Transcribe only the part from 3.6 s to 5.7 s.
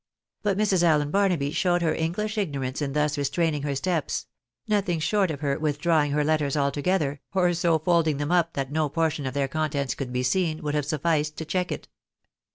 her steps— nothing short of her